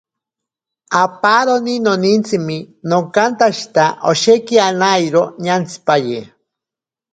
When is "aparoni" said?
1.01-1.75